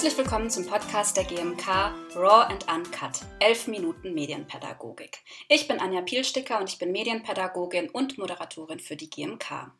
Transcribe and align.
Herzlich 0.00 0.16
willkommen 0.16 0.48
zum 0.48 0.66
Podcast 0.66 1.14
der 1.18 1.24
GMK 1.24 1.92
Raw 2.16 2.46
and 2.48 2.66
Uncut 2.72 3.20
11 3.38 3.66
Minuten 3.66 4.14
Medienpädagogik. 4.14 5.18
Ich 5.46 5.68
bin 5.68 5.78
Anja 5.78 6.00
Pielsticker 6.00 6.58
und 6.58 6.70
ich 6.70 6.78
bin 6.78 6.90
Medienpädagogin 6.90 7.90
und 7.90 8.16
Moderatorin 8.16 8.80
für 8.80 8.96
die 8.96 9.10
GMK. 9.10 9.70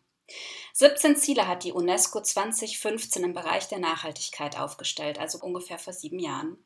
17 0.74 1.16
Ziele 1.16 1.48
hat 1.48 1.65
die 1.65 1.73
UNESCO 1.73 2.20
2015 2.20 3.24
im 3.24 3.33
Bereich 3.33 3.69
der 3.69 3.79
Nachhaltigkeit 3.79 4.59
aufgestellt, 4.59 5.19
also 5.19 5.38
ungefähr 5.38 5.79
vor 5.79 5.95
sieben 5.95 6.19
Jahren. 6.19 6.59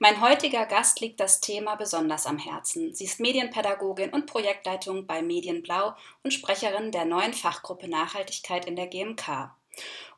Mein 0.00 0.20
heutiger 0.20 0.66
Gast 0.66 1.00
liegt 1.00 1.20
das 1.20 1.40
Thema 1.40 1.76
besonders 1.76 2.26
am 2.26 2.38
Herzen. 2.38 2.92
Sie 2.92 3.04
ist 3.04 3.20
Medienpädagogin 3.20 4.10
und 4.10 4.26
Projektleitung 4.26 5.06
bei 5.06 5.22
Medienblau 5.22 5.94
und 6.24 6.34
Sprecherin 6.34 6.90
der 6.90 7.04
neuen 7.04 7.34
Fachgruppe 7.34 7.86
Nachhaltigkeit 7.86 8.64
in 8.64 8.74
der 8.74 8.88
GMK. 8.88 9.52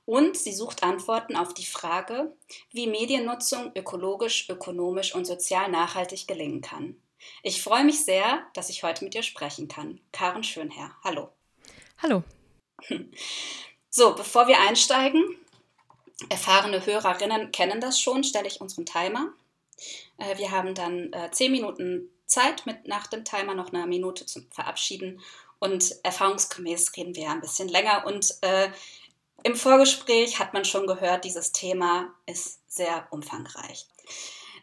Und 0.08 0.38
sie 0.38 0.54
sucht 0.54 0.84
Antworten 0.84 1.36
auf 1.36 1.52
die 1.52 1.66
Frage, 1.66 2.34
wie 2.70 2.86
Mediennutzung 2.86 3.72
ökologisch, 3.76 4.48
ökonomisch 4.48 5.14
und 5.14 5.26
sozial 5.26 5.70
nachhaltig 5.70 6.26
gelingen 6.26 6.62
kann. 6.62 6.96
Ich 7.42 7.62
freue 7.62 7.84
mich 7.84 8.06
sehr, 8.06 8.46
dass 8.54 8.70
ich 8.70 8.84
heute 8.84 9.04
mit 9.04 9.14
ihr 9.14 9.22
sprechen 9.22 9.68
kann. 9.68 10.00
Karen 10.10 10.42
Schönherr, 10.42 10.92
hallo. 11.04 11.28
Hallo, 11.98 12.22
so, 13.90 14.14
bevor 14.14 14.48
wir 14.48 14.58
einsteigen, 14.60 15.36
erfahrene 16.30 16.86
Hörerinnen 16.86 17.52
kennen 17.52 17.82
das 17.82 18.00
schon, 18.00 18.24
stelle 18.24 18.48
ich 18.48 18.62
unseren 18.62 18.86
Timer. 18.86 19.34
Äh, 20.16 20.38
wir 20.38 20.50
haben 20.52 20.74
dann 20.74 21.12
äh, 21.12 21.30
zehn 21.32 21.52
Minuten 21.52 22.08
Zeit, 22.24 22.64
mit 22.64 22.88
nach 22.88 23.08
dem 23.08 23.26
Timer 23.26 23.52
noch 23.52 23.74
eine 23.74 23.86
Minute 23.86 24.24
zum 24.24 24.50
Verabschieden 24.52 25.20
und 25.58 26.02
erfahrungsgemäß 26.02 26.96
reden 26.96 27.14
wir 27.14 27.28
ein 27.28 27.42
bisschen 27.42 27.68
länger. 27.68 28.06
Und 28.06 28.38
äh, 28.40 28.70
im 29.42 29.54
Vorgespräch 29.54 30.38
hat 30.38 30.52
man 30.52 30.64
schon 30.64 30.86
gehört, 30.86 31.24
dieses 31.24 31.52
Thema 31.52 32.12
ist 32.26 32.60
sehr 32.70 33.06
umfangreich. 33.10 33.86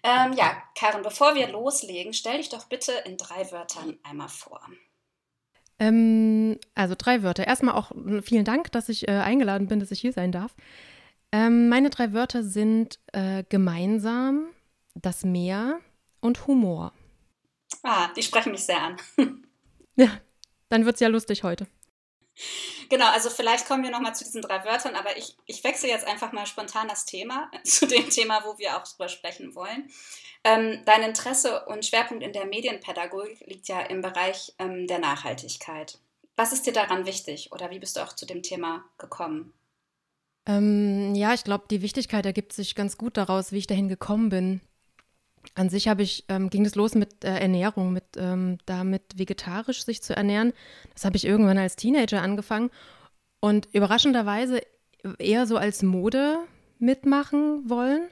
Ähm, 0.03 0.33
ja, 0.33 0.61
Karen, 0.77 1.01
bevor 1.01 1.35
wir 1.35 1.47
loslegen, 1.47 2.13
stell 2.13 2.37
dich 2.37 2.49
doch 2.49 2.65
bitte 2.65 2.91
in 3.05 3.17
drei 3.17 3.51
Wörtern 3.51 3.97
einmal 4.03 4.29
vor. 4.29 4.61
Ähm, 5.79 6.59
also 6.75 6.95
drei 6.97 7.23
Wörter. 7.23 7.47
Erstmal 7.47 7.75
auch 7.75 7.91
vielen 8.21 8.45
Dank, 8.45 8.71
dass 8.71 8.89
ich 8.89 9.07
äh, 9.07 9.11
eingeladen 9.11 9.67
bin, 9.67 9.79
dass 9.79 9.91
ich 9.91 10.01
hier 10.01 10.13
sein 10.13 10.31
darf. 10.31 10.55
Ähm, 11.31 11.69
meine 11.69 11.89
drei 11.89 12.13
Wörter 12.13 12.43
sind 12.43 12.99
äh, 13.13 13.43
gemeinsam, 13.49 14.47
das 14.93 15.23
Meer 15.23 15.79
und 16.21 16.47
Humor. 16.47 16.93
Ah, 17.83 18.09
die 18.15 18.23
sprechen 18.23 18.51
mich 18.51 18.63
sehr 18.63 18.81
an. 18.81 18.97
ja, 19.95 20.09
dann 20.69 20.85
wird 20.85 20.95
es 20.95 21.01
ja 21.01 21.07
lustig 21.07 21.43
heute. 21.43 21.67
Genau, 22.89 23.09
also 23.09 23.29
vielleicht 23.29 23.67
kommen 23.67 23.83
wir 23.83 23.91
nochmal 23.91 24.15
zu 24.15 24.23
diesen 24.23 24.41
drei 24.41 24.63
Wörtern, 24.65 24.95
aber 24.95 25.17
ich, 25.17 25.35
ich 25.45 25.63
wechsle 25.63 25.89
jetzt 25.89 26.05
einfach 26.05 26.31
mal 26.31 26.45
spontan 26.45 26.87
das 26.87 27.05
Thema 27.05 27.49
zu 27.63 27.87
dem 27.87 28.09
Thema, 28.09 28.43
wo 28.45 28.57
wir 28.57 28.77
auch 28.77 28.83
drüber 28.83 29.09
sprechen 29.09 29.55
wollen. 29.55 29.89
Ähm, 30.43 30.81
dein 30.85 31.03
Interesse 31.03 31.65
und 31.65 31.85
Schwerpunkt 31.85 32.23
in 32.23 32.33
der 32.33 32.45
Medienpädagogik 32.45 33.39
liegt 33.47 33.67
ja 33.67 33.81
im 33.81 34.01
Bereich 34.01 34.53
ähm, 34.59 34.85
der 34.85 34.99
Nachhaltigkeit. 34.99 35.97
Was 36.35 36.51
ist 36.51 36.67
dir 36.67 36.73
daran 36.73 37.05
wichtig 37.05 37.51
oder 37.51 37.71
wie 37.71 37.79
bist 37.79 37.97
du 37.97 38.01
auch 38.01 38.13
zu 38.13 38.25
dem 38.25 38.43
Thema 38.43 38.83
gekommen? 38.97 39.53
Ähm, 40.45 41.15
ja, 41.15 41.33
ich 41.33 41.43
glaube, 41.43 41.65
die 41.71 41.81
Wichtigkeit 41.81 42.25
ergibt 42.25 42.53
sich 42.53 42.75
ganz 42.75 42.97
gut 42.97 43.17
daraus, 43.17 43.51
wie 43.51 43.57
ich 43.57 43.67
dahin 43.67 43.87
gekommen 43.87 44.29
bin. 44.29 44.61
An 45.53 45.69
sich 45.69 45.87
habe 45.87 46.03
ich, 46.03 46.25
ähm, 46.27 46.49
ging 46.49 46.65
es 46.65 46.75
los 46.75 46.95
mit 46.95 47.23
äh, 47.23 47.39
Ernährung, 47.39 47.93
mit 47.93 48.03
ähm, 48.17 48.57
damit 48.65 49.03
vegetarisch 49.17 49.85
sich 49.85 50.01
zu 50.01 50.15
ernähren. 50.15 50.53
Das 50.93 51.05
habe 51.05 51.17
ich 51.17 51.25
irgendwann 51.25 51.57
als 51.57 51.75
Teenager 51.75 52.21
angefangen 52.21 52.71
und 53.39 53.67
überraschenderweise 53.73 54.61
eher 55.19 55.45
so 55.45 55.57
als 55.57 55.83
Mode 55.83 56.39
mitmachen 56.79 57.69
wollen. 57.69 58.09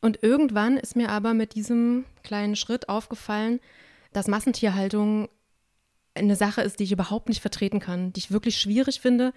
Und 0.00 0.22
irgendwann 0.22 0.78
ist 0.78 0.96
mir 0.96 1.10
aber 1.10 1.34
mit 1.34 1.54
diesem 1.54 2.06
kleinen 2.22 2.56
Schritt 2.56 2.88
aufgefallen, 2.88 3.60
dass 4.12 4.28
Massentierhaltung 4.28 5.28
eine 6.14 6.36
Sache 6.36 6.62
ist, 6.62 6.80
die 6.80 6.84
ich 6.84 6.92
überhaupt 6.92 7.28
nicht 7.28 7.40
vertreten 7.40 7.80
kann, 7.80 8.12
die 8.12 8.20
ich 8.20 8.30
wirklich 8.30 8.58
schwierig 8.58 9.00
finde, 9.00 9.32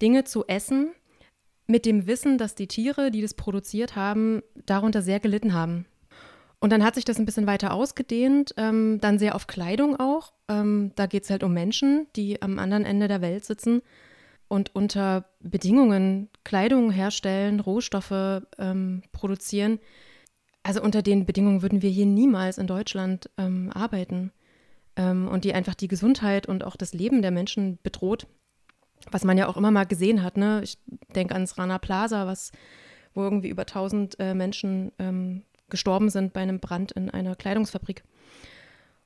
Dinge 0.00 0.24
zu 0.24 0.46
essen 0.46 0.92
mit 1.66 1.86
dem 1.86 2.06
Wissen, 2.06 2.38
dass 2.38 2.54
die 2.54 2.68
Tiere, 2.68 3.10
die 3.10 3.22
das 3.22 3.34
produziert 3.34 3.96
haben, 3.96 4.42
darunter 4.66 5.02
sehr 5.02 5.20
gelitten 5.20 5.54
haben. 5.54 5.86
Und 6.64 6.70
dann 6.70 6.82
hat 6.82 6.94
sich 6.94 7.04
das 7.04 7.18
ein 7.18 7.26
bisschen 7.26 7.46
weiter 7.46 7.74
ausgedehnt, 7.74 8.54
ähm, 8.56 8.98
dann 8.98 9.18
sehr 9.18 9.34
auf 9.34 9.46
Kleidung 9.46 10.00
auch. 10.00 10.32
Ähm, 10.48 10.92
da 10.94 11.04
geht 11.04 11.24
es 11.24 11.28
halt 11.28 11.42
um 11.42 11.52
Menschen, 11.52 12.06
die 12.16 12.40
am 12.40 12.58
anderen 12.58 12.86
Ende 12.86 13.06
der 13.06 13.20
Welt 13.20 13.44
sitzen 13.44 13.82
und 14.48 14.74
unter 14.74 15.26
Bedingungen 15.40 16.30
Kleidung 16.42 16.90
herstellen, 16.90 17.60
Rohstoffe 17.60 18.40
ähm, 18.58 19.02
produzieren, 19.12 19.78
also 20.62 20.80
unter 20.80 21.02
den 21.02 21.26
Bedingungen 21.26 21.60
würden 21.60 21.82
wir 21.82 21.90
hier 21.90 22.06
niemals 22.06 22.56
in 22.56 22.66
Deutschland 22.66 23.28
ähm, 23.36 23.70
arbeiten 23.74 24.32
ähm, 24.96 25.28
und 25.28 25.44
die 25.44 25.52
einfach 25.52 25.74
die 25.74 25.88
Gesundheit 25.88 26.46
und 26.46 26.64
auch 26.64 26.76
das 26.76 26.94
Leben 26.94 27.20
der 27.20 27.30
Menschen 27.30 27.78
bedroht, 27.82 28.26
was 29.10 29.24
man 29.24 29.36
ja 29.36 29.48
auch 29.48 29.58
immer 29.58 29.70
mal 29.70 29.84
gesehen 29.84 30.22
hat. 30.22 30.38
Ne? 30.38 30.62
Ich 30.64 30.78
denke 31.14 31.34
ans 31.34 31.58
Rana 31.58 31.76
Plaza, 31.76 32.26
was, 32.26 32.52
wo 33.12 33.22
irgendwie 33.22 33.50
über 33.50 33.64
1000 33.64 34.18
äh, 34.18 34.32
Menschen 34.32 34.92
ähm, 34.98 35.42
gestorben 35.70 36.10
sind 36.10 36.32
bei 36.32 36.40
einem 36.40 36.60
Brand 36.60 36.92
in 36.92 37.10
einer 37.10 37.36
Kleidungsfabrik. 37.36 38.04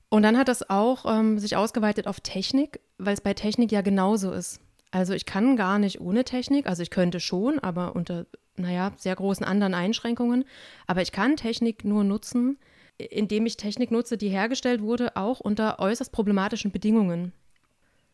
Und 0.09 0.23
dann 0.23 0.39
hat 0.39 0.49
das 0.49 0.69
auch 0.69 1.05
ähm, 1.07 1.39
sich 1.39 1.57
ausgeweitet 1.57 2.07
auf 2.07 2.21
Technik, 2.21 2.81
weil 2.97 3.15
es 3.15 3.21
bei 3.21 3.35
Technik 3.35 3.71
ja 3.73 3.83
genauso 3.83 4.33
ist. 4.33 4.61
Also 4.91 5.13
ich 5.13 5.27
kann 5.27 5.57
gar 5.57 5.79
nicht 5.79 6.01
ohne 6.01 6.25
Technik, 6.25 6.67
also 6.67 6.83
ich 6.83 6.91
könnte 6.91 7.21
schon, 7.21 7.59
aber 7.59 7.95
unter, 7.95 8.27
naja, 8.57 8.93
sehr 8.97 9.15
großen 9.15 9.45
anderen 9.45 9.75
Einschränkungen. 9.75 10.45
Aber 10.87 11.03
ich 11.03 11.13
kann 11.13 11.37
Technik 11.37 11.85
nur 11.85 12.05
nutzen, 12.05 12.59
indem 12.97 13.45
ich 13.45 13.59
Technik 13.59 13.91
nutze, 13.91 14.17
die 14.17 14.31
hergestellt 14.31 14.81
wurde, 14.81 15.17
auch 15.17 15.41
unter 15.41 15.79
äußerst 15.79 16.11
problematischen 16.11 16.73
Bedingungen. 16.73 17.33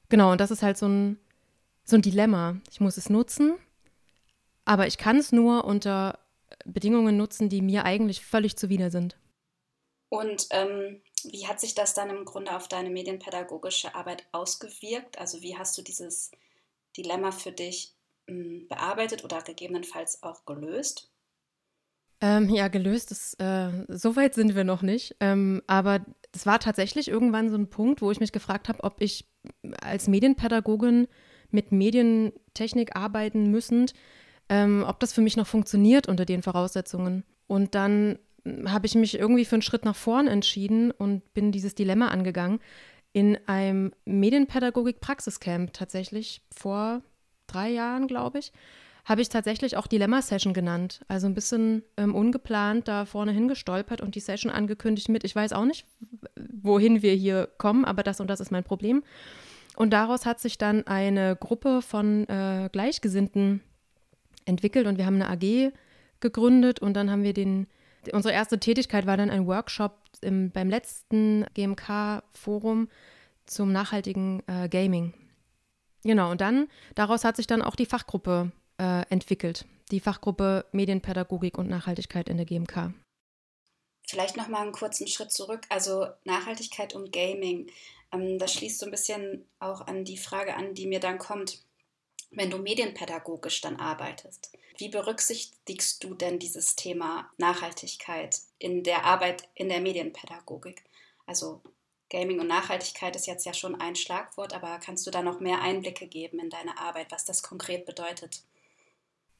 Genau, 0.08 0.32
und 0.32 0.40
das 0.40 0.50
ist 0.50 0.62
halt 0.62 0.76
so 0.76 0.86
ein, 0.86 1.18
so 1.84 1.96
ein 1.96 2.02
Dilemma. 2.02 2.56
Ich 2.70 2.80
muss 2.80 2.96
es 2.96 3.08
nutzen, 3.08 3.54
aber 4.64 4.86
ich 4.86 4.98
kann 4.98 5.16
es 5.16 5.30
nur 5.32 5.64
unter 5.64 6.18
Bedingungen 6.64 7.16
nutzen, 7.16 7.48
die 7.48 7.62
mir 7.62 7.84
eigentlich 7.84 8.24
völlig 8.24 8.56
zuwider 8.56 8.90
sind. 8.90 9.16
Und 10.08 10.46
ähm, 10.50 11.00
wie 11.24 11.46
hat 11.46 11.60
sich 11.60 11.74
das 11.74 11.94
dann 11.94 12.10
im 12.10 12.24
Grunde 12.24 12.54
auf 12.54 12.68
deine 12.68 12.90
medienpädagogische 12.90 13.94
Arbeit 13.94 14.26
ausgewirkt? 14.32 15.18
Also 15.18 15.42
wie 15.42 15.56
hast 15.56 15.76
du 15.76 15.82
dieses 15.82 16.30
Dilemma 16.96 17.32
für 17.32 17.52
dich 17.52 17.94
mh, 18.28 18.34
hm, 18.34 18.68
bearbeitet 18.68 19.24
oder 19.24 19.42
gegebenenfalls 19.42 20.22
auch 20.22 20.44
gelöst? 20.44 21.10
Ähm, 22.20 22.48
ja, 22.48 22.68
gelöst 22.68 23.10
ist, 23.10 23.34
äh, 23.40 23.70
so 23.88 24.16
weit 24.16 24.34
sind 24.34 24.54
wir 24.54 24.64
noch 24.64 24.82
nicht. 24.82 25.16
Ähm, 25.20 25.62
aber 25.66 26.04
es 26.32 26.46
war 26.46 26.58
tatsächlich 26.58 27.08
irgendwann 27.08 27.50
so 27.50 27.56
ein 27.56 27.68
Punkt, 27.68 28.00
wo 28.00 28.10
ich 28.10 28.20
mich 28.20 28.32
gefragt 28.32 28.68
habe, 28.68 28.82
ob 28.82 29.00
ich 29.00 29.26
als 29.80 30.08
Medienpädagogin 30.08 31.08
mit 31.50 31.72
Medientechnik 31.72 32.96
arbeiten 32.96 33.50
müssend, 33.50 33.94
ähm, 34.48 34.84
ob 34.86 35.00
das 35.00 35.12
für 35.12 35.20
mich 35.20 35.36
noch 35.36 35.46
funktioniert 35.46 36.08
unter 36.08 36.24
den 36.24 36.42
Voraussetzungen. 36.42 37.24
Und 37.46 37.74
dann 37.74 38.18
habe 38.66 38.86
ich 38.86 38.94
mich 38.94 39.18
irgendwie 39.18 39.44
für 39.44 39.56
einen 39.56 39.62
Schritt 39.62 39.84
nach 39.84 39.96
vorn 39.96 40.26
entschieden 40.26 40.90
und 40.90 41.32
bin 41.32 41.50
dieses 41.52 41.74
Dilemma 41.74 42.08
angegangen 42.08 42.60
in 43.14 43.38
einem 43.46 43.92
Medienpädagogik-Praxiscamp 44.04 45.72
tatsächlich 45.72 46.42
vor 46.54 47.00
drei 47.46 47.70
Jahren, 47.70 48.08
glaube 48.08 48.40
ich, 48.40 48.52
habe 49.04 49.20
ich 49.20 49.28
tatsächlich 49.28 49.76
auch 49.76 49.86
Dilemma-Session 49.86 50.52
genannt. 50.52 51.04
Also 51.06 51.28
ein 51.28 51.34
bisschen 51.34 51.84
ähm, 51.96 52.14
ungeplant 52.14 52.88
da 52.88 53.04
vorne 53.04 53.30
hingestolpert 53.32 54.00
und 54.00 54.16
die 54.16 54.20
Session 54.20 54.50
angekündigt 54.50 55.08
mit, 55.08 55.22
ich 55.24 55.36
weiß 55.36 55.52
auch 55.52 55.64
nicht, 55.64 55.86
wohin 56.36 57.02
wir 57.02 57.14
hier 57.14 57.48
kommen, 57.56 57.84
aber 57.84 58.02
das 58.02 58.20
und 58.20 58.28
das 58.28 58.40
ist 58.40 58.50
mein 58.50 58.64
Problem. 58.64 59.04
Und 59.76 59.92
daraus 59.92 60.26
hat 60.26 60.40
sich 60.40 60.58
dann 60.58 60.86
eine 60.86 61.36
Gruppe 61.36 61.82
von 61.82 62.28
äh, 62.28 62.68
Gleichgesinnten 62.72 63.60
entwickelt 64.44 64.86
und 64.86 64.98
wir 64.98 65.06
haben 65.06 65.20
eine 65.20 65.30
AG 65.30 65.72
gegründet 66.20 66.80
und 66.80 66.94
dann 66.94 67.10
haben 67.10 67.22
wir 67.22 67.32
den, 67.32 67.66
unsere 68.12 68.34
erste 68.34 68.58
Tätigkeit 68.58 69.06
war 69.06 69.16
dann 69.16 69.30
ein 69.30 69.46
Workshop 69.46 69.98
im, 70.20 70.50
beim 70.50 70.68
letzten 70.68 71.44
GMK-Forum 71.54 72.88
zum 73.46 73.72
nachhaltigen 73.72 74.42
äh, 74.46 74.68
Gaming. 74.68 75.12
Genau, 76.02 76.30
und 76.30 76.40
dann, 76.40 76.68
daraus 76.94 77.24
hat 77.24 77.36
sich 77.36 77.46
dann 77.46 77.62
auch 77.62 77.76
die 77.76 77.86
Fachgruppe 77.86 78.52
äh, 78.78 79.02
entwickelt, 79.08 79.66
die 79.90 80.00
Fachgruppe 80.00 80.66
Medienpädagogik 80.72 81.58
und 81.58 81.68
Nachhaltigkeit 81.68 82.28
in 82.28 82.36
der 82.36 82.46
GMK. 82.46 82.92
Vielleicht 84.06 84.36
noch 84.36 84.48
mal 84.48 84.62
einen 84.62 84.72
kurzen 84.72 85.06
Schritt 85.06 85.32
zurück. 85.32 85.62
Also 85.70 86.06
Nachhaltigkeit 86.24 86.94
und 86.94 87.10
Gaming. 87.10 87.70
Ähm, 88.12 88.38
das 88.38 88.52
schließt 88.52 88.78
so 88.78 88.86
ein 88.86 88.90
bisschen 88.90 89.46
auch 89.58 89.86
an 89.86 90.04
die 90.04 90.18
Frage 90.18 90.56
an, 90.56 90.74
die 90.74 90.86
mir 90.86 91.00
dann 91.00 91.18
kommt, 91.18 91.64
wenn 92.36 92.50
du 92.50 92.58
medienpädagogisch 92.58 93.60
dann 93.60 93.76
arbeitest. 93.76 94.52
Wie 94.76 94.88
berücksichtigst 94.88 96.02
du 96.02 96.14
denn 96.14 96.38
dieses 96.38 96.74
Thema 96.74 97.30
Nachhaltigkeit 97.38 98.40
in 98.58 98.82
der 98.82 99.04
Arbeit 99.04 99.48
in 99.54 99.68
der 99.68 99.80
Medienpädagogik? 99.80 100.82
Also 101.26 101.62
Gaming 102.10 102.40
und 102.40 102.48
Nachhaltigkeit 102.48 103.16
ist 103.16 103.26
jetzt 103.26 103.46
ja 103.46 103.54
schon 103.54 103.80
ein 103.80 103.96
Schlagwort, 103.96 104.52
aber 104.52 104.78
kannst 104.78 105.06
du 105.06 105.10
da 105.10 105.22
noch 105.22 105.40
mehr 105.40 105.62
Einblicke 105.62 106.06
geben 106.06 106.38
in 106.38 106.50
deine 106.50 106.78
Arbeit, 106.78 107.10
was 107.10 107.24
das 107.24 107.42
konkret 107.42 107.86
bedeutet? 107.86 108.42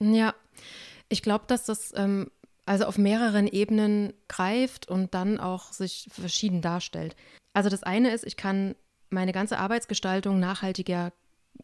Ja, 0.00 0.34
ich 1.08 1.22
glaube, 1.22 1.44
dass 1.46 1.64
das 1.64 1.92
ähm, 1.96 2.30
also 2.66 2.86
auf 2.86 2.98
mehreren 2.98 3.46
Ebenen 3.46 4.12
greift 4.28 4.88
und 4.88 5.14
dann 5.14 5.38
auch 5.38 5.72
sich 5.72 6.08
verschieden 6.10 6.62
darstellt. 6.62 7.16
Also 7.52 7.68
das 7.68 7.82
eine 7.82 8.12
ist, 8.12 8.24
ich 8.24 8.36
kann 8.36 8.74
meine 9.10 9.32
ganze 9.32 9.58
Arbeitsgestaltung 9.58 10.40
nachhaltiger 10.40 11.12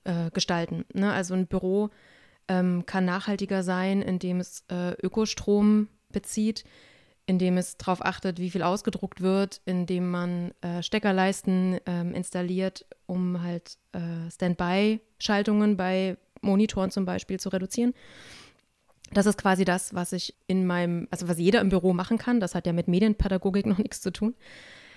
äh, 0.05 0.31
gestalten. 0.31 0.85
Ne? 0.93 1.13
Also 1.13 1.35
ein 1.35 1.47
Büro 1.47 1.91
ähm, 2.49 2.85
kann 2.87 3.05
nachhaltiger 3.05 3.63
sein, 3.63 4.03
indem 4.03 4.41
es 4.41 4.65
äh, 4.71 4.93
Ökostrom 5.03 5.89
bezieht, 6.11 6.65
indem 7.27 7.59
es 7.59 7.77
darauf 7.77 8.05
achtet, 8.05 8.39
wie 8.39 8.51
viel 8.51 8.63
ausgedruckt 8.63 9.21
wird, 9.21 9.61
indem 9.65 10.11
man 10.11 10.53
äh, 10.61 10.83
Steckerleisten 10.83 11.79
ähm, 11.87 12.13
installiert, 12.15 12.87
um 13.07 13.43
halt 13.43 13.79
äh, 13.93 14.31
Standby-Schaltungen 14.31 15.77
bei 15.77 16.17
Monitoren 16.41 16.91
zum 16.91 17.05
Beispiel 17.05 17.39
zu 17.39 17.51
reduzieren. 17.51 17.95
Das 19.13 19.27
ist 19.27 19.39
quasi 19.39 19.65
das, 19.65 19.95
was 19.95 20.13
ich 20.13 20.35
in 20.47 20.67
meinem, 20.67 21.09
also 21.11 21.29
was 21.29 21.39
jeder 21.39 21.61
im 21.61 21.69
Büro 21.69 21.93
machen 21.93 22.19
kann. 22.19 22.41
Das 22.41 22.55
hat 22.55 22.67
ja 22.67 22.73
mit 22.73 22.89
Medienpädagogik 22.89 23.67
noch 23.67 23.79
nichts 23.79 24.01
zu 24.01 24.13
tun. 24.13 24.35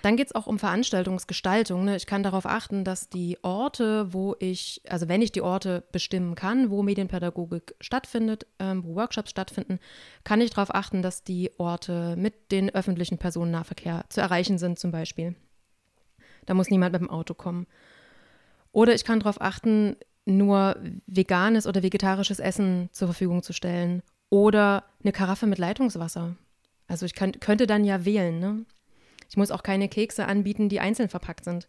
Dann 0.04 0.18
geht 0.18 0.28
es 0.28 0.36
auch 0.36 0.48
um 0.48 0.60
Veranstaltungsgestaltung. 0.60 1.86
Ne? 1.86 1.96
Ich 1.96 2.08
kann 2.08 2.24
darauf 2.24 2.46
achten, 2.46 2.84
dass 2.84 3.08
die 3.08 3.38
Orte, 3.42 4.12
wo 4.12 4.36
ich, 4.38 4.82
also 4.90 5.08
wenn 5.08 5.22
ich 5.22 5.32
die 5.32 5.42
Orte 5.42 5.82
bestimmen 5.94 6.36
kann, 6.36 6.70
wo 6.70 6.84
Medienpädagogik 6.84 7.74
stattfindet, 7.80 8.46
ähm, 8.60 8.84
wo 8.84 8.96
Workshops 8.96 9.30
stattfinden, 9.30 9.80
kann 10.26 10.42
ich 10.42 10.50
darauf 10.50 10.76
achten, 10.76 11.02
dass 11.02 11.24
die 11.24 11.52
Orte 11.58 12.18
mit 12.18 12.52
den 12.52 12.70
öffentlichen 12.70 13.18
Personennahverkehr 13.18 14.04
zu 14.10 14.20
erreichen 14.20 14.58
sind 14.58 14.78
zum 14.78 14.92
Beispiel. 14.92 15.36
Da 16.46 16.54
muss 16.54 16.70
niemand 16.70 16.92
mit 16.92 17.02
dem 17.02 17.10
Auto 17.10 17.34
kommen. 17.34 17.66
Oder 18.74 18.94
ich 18.94 19.06
kann 19.06 19.22
darauf 19.22 19.40
achten, 19.40 19.96
nur 20.26 20.76
veganes 21.08 21.66
oder 21.66 21.82
vegetarisches 21.82 22.40
Essen 22.40 22.90
zur 22.92 23.08
Verfügung 23.08 23.42
zu 23.42 23.54
stellen. 23.54 24.04
Oder 24.30 24.84
eine 25.02 25.14
Karaffe 25.14 25.48
mit 25.48 25.60
Leitungswasser. 25.60 26.36
Also 26.90 27.06
ich 27.06 27.16
kann, 27.16 27.32
könnte 27.40 27.68
dann 27.68 27.86
ja 27.86 28.04
wählen. 28.04 28.40
Ne? 28.40 28.66
Ich 29.34 29.38
muss 29.38 29.50
auch 29.50 29.64
keine 29.64 29.90
Kekse 29.90 30.28
anbieten, 30.28 30.70
die 30.70 30.80
einzeln 30.80 31.10
verpackt 31.10 31.44
sind. 31.44 31.68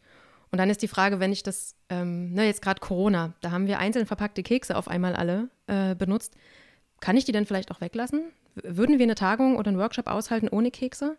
Und 0.52 0.58
dann 0.58 0.68
ist 0.68 0.82
die 0.82 0.86
Frage, 0.86 1.18
wenn 1.18 1.32
ich 1.32 1.42
das, 1.42 1.76
ähm, 1.88 2.34
ne, 2.34 2.44
jetzt 2.44 2.60
gerade 2.60 2.78
Corona, 2.78 3.32
da 3.40 3.52
haben 3.52 3.66
wir 3.66 3.78
einzeln 3.78 4.04
verpackte 4.04 4.42
Kekse 4.42 4.76
auf 4.76 4.86
einmal 4.86 5.16
alle 5.16 5.48
äh, 5.66 5.94
benutzt. 5.94 6.34
Kann 7.00 7.16
ich 7.16 7.24
die 7.24 7.32
denn 7.32 7.46
vielleicht 7.46 7.70
auch 7.70 7.80
weglassen? 7.80 8.24
Würden 8.54 8.98
wir 8.98 9.04
eine 9.04 9.14
Tagung 9.14 9.56
oder 9.56 9.68
einen 9.68 9.78
Workshop 9.78 10.08
aushalten 10.08 10.48
ohne 10.50 10.70
Kekse? 10.70 11.16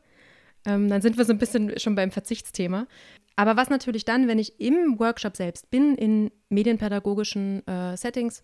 Ähm, 0.67 0.87
dann 0.87 1.01
sind 1.01 1.17
wir 1.17 1.25
so 1.25 1.33
ein 1.33 1.39
bisschen 1.39 1.79
schon 1.79 1.95
beim 1.95 2.11
Verzichtsthema. 2.11 2.85
Aber 3.35 3.57
was 3.57 3.71
natürlich 3.71 4.05
dann, 4.05 4.27
wenn 4.27 4.37
ich 4.37 4.61
im 4.61 4.99
Workshop 4.99 5.35
selbst 5.35 5.71
bin, 5.71 5.95
in 5.95 6.29
medienpädagogischen 6.49 7.65
äh, 7.67 7.97
Settings, 7.97 8.43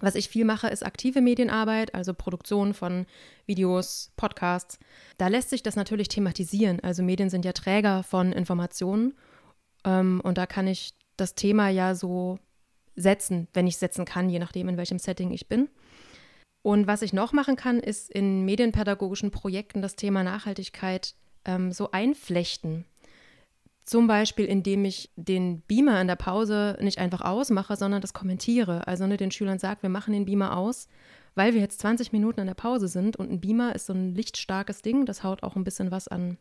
was 0.00 0.14
ich 0.14 0.28
viel 0.28 0.44
mache, 0.44 0.68
ist 0.68 0.84
aktive 0.84 1.20
Medienarbeit, 1.20 1.94
also 1.94 2.14
Produktion 2.14 2.74
von 2.74 3.06
Videos, 3.46 4.12
Podcasts. 4.16 4.78
Da 5.18 5.28
lässt 5.28 5.50
sich 5.50 5.62
das 5.62 5.76
natürlich 5.76 6.08
thematisieren. 6.08 6.80
Also 6.80 7.02
Medien 7.02 7.30
sind 7.30 7.44
ja 7.44 7.52
Träger 7.52 8.02
von 8.02 8.32
Informationen. 8.32 9.14
Ähm, 9.84 10.20
und 10.24 10.38
da 10.38 10.46
kann 10.46 10.66
ich 10.66 10.94
das 11.16 11.34
Thema 11.34 11.68
ja 11.68 11.94
so 11.94 12.38
setzen, 12.96 13.48
wenn 13.54 13.66
ich 13.66 13.76
setzen 13.76 14.04
kann, 14.04 14.28
je 14.28 14.38
nachdem, 14.38 14.68
in 14.68 14.76
welchem 14.76 14.98
Setting 14.98 15.32
ich 15.32 15.48
bin. 15.48 15.68
Und 16.62 16.86
was 16.86 17.02
ich 17.02 17.12
noch 17.12 17.32
machen 17.32 17.56
kann, 17.56 17.80
ist 17.80 18.10
in 18.10 18.44
medienpädagogischen 18.44 19.30
Projekten 19.30 19.82
das 19.82 19.96
Thema 19.96 20.22
Nachhaltigkeit 20.22 21.14
ähm, 21.44 21.72
so 21.72 21.90
einflechten. 21.90 22.84
Zum 23.84 24.06
Beispiel, 24.06 24.46
indem 24.46 24.84
ich 24.84 25.10
den 25.16 25.62
Beamer 25.62 26.00
in 26.00 26.06
der 26.06 26.16
Pause 26.16 26.78
nicht 26.80 26.98
einfach 26.98 27.20
ausmache, 27.22 27.76
sondern 27.76 28.00
das 28.00 28.12
kommentiere. 28.12 28.86
Also 28.86 29.06
ne, 29.06 29.16
den 29.16 29.32
Schülern 29.32 29.58
sage, 29.58 29.82
wir 29.82 29.90
machen 29.90 30.12
den 30.12 30.24
Beamer 30.24 30.56
aus, 30.56 30.88
weil 31.34 31.54
wir 31.54 31.60
jetzt 31.60 31.80
20 31.80 32.12
Minuten 32.12 32.40
in 32.40 32.46
der 32.46 32.54
Pause 32.54 32.86
sind 32.86 33.16
und 33.16 33.30
ein 33.30 33.40
Beamer 33.40 33.74
ist 33.74 33.86
so 33.86 33.92
ein 33.92 34.14
lichtstarkes 34.14 34.82
Ding, 34.82 35.04
das 35.04 35.24
haut 35.24 35.42
auch 35.42 35.56
ein 35.56 35.64
bisschen 35.64 35.90
was 35.90 36.06
an 36.06 36.38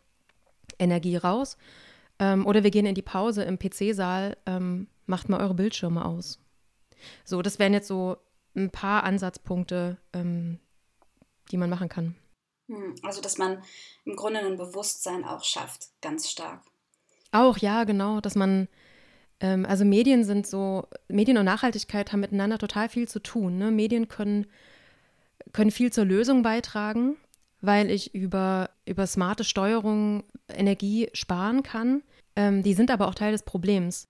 Energie 0.78 1.18
raus. 1.18 1.58
Ähm, 2.20 2.46
oder 2.46 2.64
wir 2.64 2.70
gehen 2.70 2.86
in 2.86 2.96
die 2.96 3.02
Pause 3.02 3.44
im 3.44 3.58
PC-Saal, 3.58 4.38
ähm, 4.46 4.88
macht 5.08 5.28
mal 5.28 5.42
eure 5.42 5.56
Bildschirme 5.56 6.06
aus. 6.06 6.40
So, 7.26 7.42
das 7.42 7.58
wären 7.58 7.74
jetzt 7.74 7.88
so 7.88 8.18
ein 8.56 8.70
paar 8.70 9.04
Ansatzpunkte, 9.04 9.98
ähm, 10.14 10.60
die 11.52 11.58
man 11.58 11.70
machen 11.70 11.90
kann. 11.90 12.16
Hm, 12.68 12.96
also, 13.04 13.22
dass 13.22 13.38
man 13.38 13.64
im 14.06 14.16
Grunde 14.16 14.42
ein 14.42 14.58
Bewusstsein 14.58 15.26
auch 15.26 15.44
schafft, 15.44 15.88
ganz 16.02 16.30
stark. 16.30 16.62
Auch, 17.32 17.58
ja, 17.58 17.84
genau, 17.86 18.22
dass 18.22 18.36
man, 18.36 18.68
ähm, 19.40 19.66
also 19.66 19.86
Medien 19.86 20.24
sind 20.24 20.46
so, 20.46 20.88
Medien 21.08 21.38
und 21.38 21.46
Nachhaltigkeit 21.46 22.12
haben 22.12 22.20
miteinander 22.20 22.58
total 22.58 22.90
viel 22.90 23.08
zu 23.08 23.20
tun. 23.20 23.58
Ne? 23.58 23.72
Medien 23.72 24.08
können, 24.08 24.48
können 25.54 25.72
viel 25.72 25.92
zur 25.92 26.06
Lösung 26.06 26.44
beitragen, 26.44 27.18
weil 27.62 27.90
ich 27.90 28.14
über, 28.14 28.70
über 28.86 29.08
smarte 29.08 29.44
Steuerung 29.44 30.24
Energie 30.50 31.10
sparen 31.14 31.64
kann. 31.64 32.04
Ähm, 32.36 32.64
die 32.64 32.74
sind 32.74 32.92
aber 32.92 33.08
auch 33.08 33.16
Teil 33.16 33.32
des 33.32 33.44
Problems. 33.44 34.08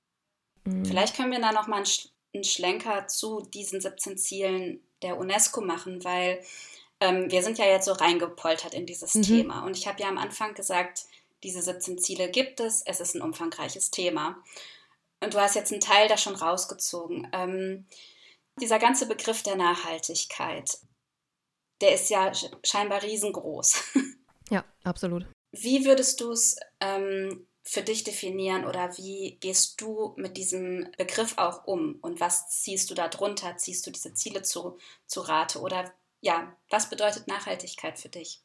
Mhm. 0.66 0.86
Vielleicht 0.86 1.16
können 1.16 1.32
wir 1.32 1.40
da 1.40 1.52
nochmal 1.52 1.80
einen, 1.80 1.92
einen 2.34 2.44
Schlenker 2.44 3.08
zu 3.08 3.42
diesen 3.54 3.82
17 3.82 4.18
Zielen 4.18 4.80
der 5.02 5.18
UNESCO 5.18 5.62
machen, 5.62 6.04
weil 6.04 6.42
ähm, 7.00 7.32
wir 7.32 7.42
sind 7.42 7.58
ja 7.58 7.66
jetzt 7.66 7.86
so 7.86 7.94
reingepoltert 7.94 8.74
in 8.74 8.86
dieses 8.86 9.16
mhm. 9.16 9.24
Thema. 9.24 9.66
Und 9.66 9.78
ich 9.78 9.88
habe 9.88 10.02
ja 10.02 10.08
am 10.08 10.18
Anfang 10.18 10.54
gesagt, 10.54 11.06
diese 11.44 11.62
17 11.62 11.98
Ziele 11.98 12.30
gibt 12.30 12.60
es, 12.60 12.82
es 12.84 13.00
ist 13.00 13.16
ein 13.16 13.22
umfangreiches 13.22 13.92
Thema. 13.92 14.42
Und 15.24 15.34
du 15.34 15.40
hast 15.40 15.56
jetzt 15.56 15.72
einen 15.72 15.82
Teil 15.82 16.08
da 16.08 16.18
schon 16.18 16.36
rausgezogen. 16.36 17.28
Ähm, 17.34 17.86
dieser 18.60 18.80
ganze 18.80 19.08
Begriff 19.08 19.44
der 19.44 19.56
Nachhaltigkeit, 19.56 20.80
der 21.82 21.96
ist 21.96 22.10
ja 22.10 22.32
scheinbar 22.64 23.04
riesengroß. 23.04 23.76
Ja, 24.50 24.66
absolut. 24.84 25.26
Wie 25.54 25.86
würdest 25.86 26.20
du 26.20 26.32
es 26.32 26.58
ähm, 26.82 27.48
für 27.64 27.84
dich 27.84 28.04
definieren 28.04 28.66
oder 28.66 28.98
wie 28.98 29.38
gehst 29.40 29.80
du 29.80 30.14
mit 30.18 30.36
diesem 30.36 30.92
Begriff 30.98 31.38
auch 31.38 31.66
um? 31.66 32.00
Und 32.02 32.20
was 32.20 32.50
ziehst 32.50 32.90
du 32.90 32.94
da 32.94 33.08
drunter? 33.08 33.56
Ziehst 33.56 33.88
du 33.88 33.92
diese 33.92 34.14
Ziele 34.14 34.42
zu, 34.42 34.78
zu 35.08 35.22
Rate? 35.22 35.62
Oder 35.62 35.94
ja, 36.20 36.54
was 36.70 36.90
bedeutet 36.90 37.28
Nachhaltigkeit 37.28 37.98
für 37.98 38.10
dich? 38.10 38.44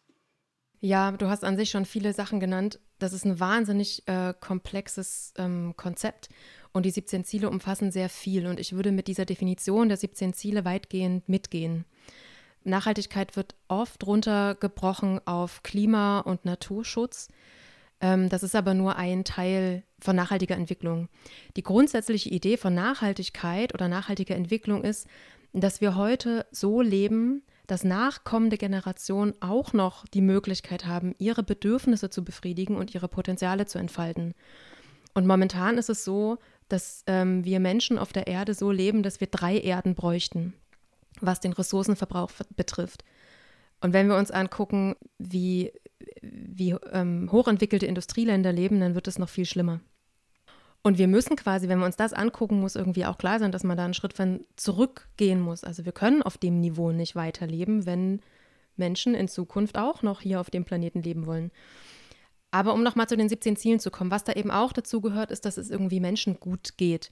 Ja, 0.86 1.10
du 1.10 1.28
hast 1.28 1.42
an 1.42 1.56
sich 1.56 1.70
schon 1.70 1.84
viele 1.84 2.12
Sachen 2.12 2.38
genannt. 2.38 2.78
Das 3.00 3.12
ist 3.12 3.24
ein 3.24 3.40
wahnsinnig 3.40 4.06
äh, 4.06 4.32
komplexes 4.38 5.34
ähm, 5.36 5.74
Konzept 5.76 6.28
und 6.70 6.86
die 6.86 6.92
17 6.92 7.24
Ziele 7.24 7.50
umfassen 7.50 7.90
sehr 7.90 8.08
viel. 8.08 8.46
Und 8.46 8.60
ich 8.60 8.72
würde 8.72 8.92
mit 8.92 9.08
dieser 9.08 9.24
Definition 9.24 9.88
der 9.88 9.96
17 9.96 10.32
Ziele 10.32 10.64
weitgehend 10.64 11.28
mitgehen. 11.28 11.86
Nachhaltigkeit 12.62 13.34
wird 13.34 13.56
oft 13.66 14.06
runtergebrochen 14.06 15.20
auf 15.26 15.64
Klima- 15.64 16.20
und 16.20 16.44
Naturschutz. 16.44 17.30
Ähm, 18.00 18.28
das 18.28 18.44
ist 18.44 18.54
aber 18.54 18.72
nur 18.72 18.94
ein 18.94 19.24
Teil 19.24 19.82
von 19.98 20.14
nachhaltiger 20.14 20.54
Entwicklung. 20.54 21.08
Die 21.56 21.64
grundsätzliche 21.64 22.28
Idee 22.28 22.56
von 22.56 22.76
Nachhaltigkeit 22.76 23.74
oder 23.74 23.88
nachhaltiger 23.88 24.36
Entwicklung 24.36 24.84
ist, 24.84 25.08
dass 25.52 25.80
wir 25.80 25.96
heute 25.96 26.46
so 26.52 26.80
leben, 26.80 27.42
dass 27.66 27.84
nachkommende 27.84 28.58
Generationen 28.58 29.34
auch 29.40 29.72
noch 29.72 30.06
die 30.06 30.20
Möglichkeit 30.20 30.86
haben, 30.86 31.14
ihre 31.18 31.42
Bedürfnisse 31.42 32.10
zu 32.10 32.24
befriedigen 32.24 32.76
und 32.76 32.94
ihre 32.94 33.08
Potenziale 33.08 33.66
zu 33.66 33.78
entfalten. 33.78 34.34
Und 35.14 35.26
momentan 35.26 35.78
ist 35.78 35.88
es 35.88 36.04
so, 36.04 36.38
dass 36.68 37.02
ähm, 37.06 37.44
wir 37.44 37.60
Menschen 37.60 37.98
auf 37.98 38.12
der 38.12 38.26
Erde 38.26 38.54
so 38.54 38.70
leben, 38.70 39.02
dass 39.02 39.20
wir 39.20 39.28
drei 39.28 39.58
Erden 39.58 39.94
bräuchten, 39.94 40.54
was 41.20 41.40
den 41.40 41.52
Ressourcenverbrauch 41.52 42.30
betrifft. 42.56 43.04
Und 43.80 43.92
wenn 43.92 44.08
wir 44.08 44.16
uns 44.16 44.30
angucken, 44.30 44.96
wie, 45.18 45.72
wie 46.22 46.76
ähm, 46.92 47.30
hochentwickelte 47.30 47.86
Industrieländer 47.86 48.52
leben, 48.52 48.80
dann 48.80 48.94
wird 48.94 49.08
es 49.08 49.18
noch 49.18 49.28
viel 49.28 49.46
schlimmer. 49.46 49.80
Und 50.86 50.98
wir 50.98 51.08
müssen 51.08 51.34
quasi, 51.34 51.68
wenn 51.68 51.80
wir 51.80 51.84
uns 51.84 51.96
das 51.96 52.12
angucken, 52.12 52.60
muss 52.60 52.76
irgendwie 52.76 53.06
auch 53.06 53.18
klar 53.18 53.40
sein, 53.40 53.50
dass 53.50 53.64
man 53.64 53.76
da 53.76 53.84
einen 53.84 53.92
Schritt 53.92 54.14
zurückgehen 54.54 55.40
muss. 55.40 55.64
Also 55.64 55.84
wir 55.84 55.90
können 55.90 56.22
auf 56.22 56.38
dem 56.38 56.60
Niveau 56.60 56.92
nicht 56.92 57.16
weiterleben, 57.16 57.86
wenn 57.86 58.20
Menschen 58.76 59.16
in 59.16 59.26
Zukunft 59.26 59.78
auch 59.78 60.02
noch 60.02 60.20
hier 60.20 60.40
auf 60.40 60.48
dem 60.48 60.64
Planeten 60.64 61.02
leben 61.02 61.26
wollen. 61.26 61.50
Aber 62.52 62.72
um 62.72 62.84
nochmal 62.84 63.08
zu 63.08 63.16
den 63.16 63.28
17 63.28 63.56
Zielen 63.56 63.80
zu 63.80 63.90
kommen, 63.90 64.12
was 64.12 64.22
da 64.22 64.34
eben 64.34 64.52
auch 64.52 64.72
dazu 64.72 65.00
gehört, 65.00 65.32
ist, 65.32 65.44
dass 65.44 65.56
es 65.56 65.70
irgendwie 65.70 65.98
Menschen 65.98 66.38
gut 66.38 66.76
geht. 66.76 67.10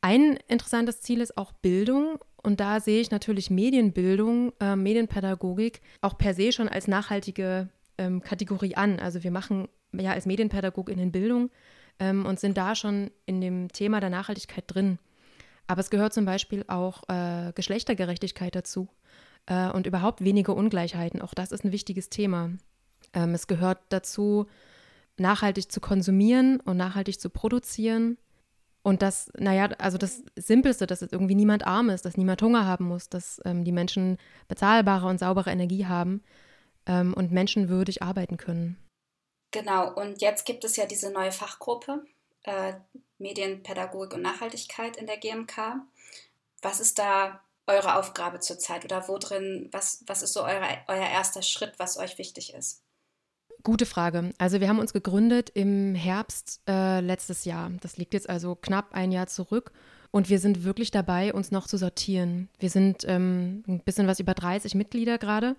Ein 0.00 0.38
interessantes 0.46 1.00
Ziel 1.00 1.20
ist 1.20 1.36
auch 1.36 1.50
Bildung. 1.54 2.20
Und 2.40 2.60
da 2.60 2.78
sehe 2.78 3.00
ich 3.00 3.10
natürlich 3.10 3.50
Medienbildung, 3.50 4.52
äh, 4.60 4.76
Medienpädagogik 4.76 5.80
auch 6.02 6.16
per 6.16 6.34
se 6.34 6.52
schon 6.52 6.68
als 6.68 6.86
nachhaltige 6.86 7.68
ähm, 7.98 8.20
Kategorie 8.22 8.76
an. 8.76 9.00
Also 9.00 9.24
wir 9.24 9.32
machen 9.32 9.66
ja 9.90 10.12
als 10.12 10.24
Medienpädagoginnen 10.24 11.10
Bildung 11.10 11.50
ähm, 11.98 12.26
und 12.26 12.40
sind 12.40 12.56
da 12.56 12.74
schon 12.74 13.10
in 13.24 13.40
dem 13.40 13.72
Thema 13.72 14.00
der 14.00 14.10
Nachhaltigkeit 14.10 14.64
drin. 14.66 14.98
Aber 15.66 15.80
es 15.80 15.90
gehört 15.90 16.14
zum 16.14 16.24
Beispiel 16.24 16.64
auch 16.68 17.02
äh, 17.08 17.52
Geschlechtergerechtigkeit 17.54 18.54
dazu 18.54 18.88
äh, 19.46 19.68
und 19.70 19.86
überhaupt 19.86 20.22
weniger 20.22 20.54
Ungleichheiten. 20.54 21.20
Auch 21.22 21.34
das 21.34 21.52
ist 21.52 21.64
ein 21.64 21.72
wichtiges 21.72 22.08
Thema. 22.08 22.50
Ähm, 23.12 23.34
es 23.34 23.46
gehört 23.46 23.78
dazu, 23.88 24.46
nachhaltig 25.18 25.72
zu 25.72 25.80
konsumieren 25.80 26.60
und 26.60 26.76
nachhaltig 26.76 27.20
zu 27.20 27.30
produzieren. 27.30 28.18
Und 28.82 29.02
das, 29.02 29.32
naja, 29.36 29.70
also 29.78 29.98
das 29.98 30.22
Simpelste, 30.36 30.86
dass 30.86 31.02
irgendwie 31.02 31.34
niemand 31.34 31.66
arm 31.66 31.90
ist, 31.90 32.04
dass 32.04 32.16
niemand 32.16 32.40
Hunger 32.42 32.66
haben 32.66 32.84
muss, 32.84 33.08
dass 33.08 33.40
ähm, 33.44 33.64
die 33.64 33.72
Menschen 33.72 34.18
bezahlbare 34.46 35.08
und 35.08 35.18
saubere 35.18 35.50
Energie 35.50 35.86
haben 35.86 36.22
ähm, 36.86 37.12
und 37.12 37.32
menschenwürdig 37.32 38.02
arbeiten 38.02 38.36
können. 38.36 38.76
Genau, 39.50 39.92
und 39.94 40.20
jetzt 40.20 40.44
gibt 40.44 40.64
es 40.64 40.76
ja 40.76 40.86
diese 40.86 41.10
neue 41.10 41.32
Fachgruppe, 41.32 42.04
äh, 42.42 42.74
Medienpädagogik 43.18 44.14
und 44.14 44.22
Nachhaltigkeit 44.22 44.96
in 44.96 45.06
der 45.06 45.16
GMK. 45.16 45.80
Was 46.62 46.80
ist 46.80 46.98
da 46.98 47.40
eure 47.66 47.96
Aufgabe 47.96 48.40
zurzeit 48.40 48.84
oder 48.84 49.08
wo 49.08 49.18
drin, 49.18 49.68
was, 49.72 50.04
was 50.06 50.22
ist 50.22 50.32
so 50.32 50.42
eure, 50.42 50.66
euer 50.88 51.06
erster 51.06 51.42
Schritt, 51.42 51.74
was 51.78 51.98
euch 51.98 52.18
wichtig 52.18 52.54
ist? 52.54 52.82
Gute 53.62 53.86
Frage. 53.86 54.32
Also 54.38 54.60
wir 54.60 54.68
haben 54.68 54.78
uns 54.78 54.92
gegründet 54.92 55.50
im 55.50 55.94
Herbst 55.94 56.60
äh, 56.68 57.00
letztes 57.00 57.44
Jahr. 57.44 57.72
Das 57.80 57.96
liegt 57.96 58.14
jetzt 58.14 58.30
also 58.30 58.54
knapp 58.54 58.92
ein 58.92 59.10
Jahr 59.10 59.26
zurück. 59.26 59.72
Und 60.12 60.28
wir 60.28 60.38
sind 60.38 60.62
wirklich 60.62 60.92
dabei, 60.92 61.34
uns 61.34 61.50
noch 61.50 61.66
zu 61.66 61.76
sortieren. 61.76 62.48
Wir 62.58 62.70
sind 62.70 63.04
ähm, 63.08 63.64
ein 63.66 63.80
bisschen 63.80 64.06
was 64.06 64.20
über 64.20 64.34
30 64.34 64.74
Mitglieder 64.76 65.18
gerade 65.18 65.56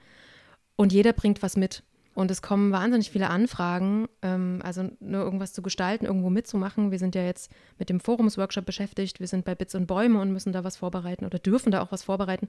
und 0.77 0.93
jeder 0.93 1.11
bringt 1.11 1.43
was 1.43 1.57
mit. 1.57 1.83
Und 2.17 2.31
es 2.31 2.41
kommen 2.41 2.71
wahnsinnig 2.71 3.11
viele 3.11 3.29
Anfragen, 3.29 4.07
ähm, 4.23 4.59
also 4.63 4.89
nur 4.99 5.21
irgendwas 5.21 5.53
zu 5.53 5.61
gestalten, 5.61 6.07
irgendwo 6.07 6.31
mitzumachen. 6.31 6.89
Wir 6.89 6.97
sind 6.97 7.13
ja 7.13 7.21
jetzt 7.21 7.51
mit 7.77 7.91
dem 7.91 7.99
Forumsworkshop 7.99 8.65
beschäftigt. 8.65 9.19
Wir 9.19 9.27
sind 9.27 9.45
bei 9.45 9.53
Bits 9.53 9.75
und 9.75 9.85
Bäume 9.85 10.19
und 10.19 10.33
müssen 10.33 10.51
da 10.51 10.63
was 10.63 10.77
vorbereiten 10.77 11.25
oder 11.25 11.37
dürfen 11.37 11.71
da 11.71 11.79
auch 11.79 11.91
was 11.91 12.01
vorbereiten. 12.01 12.47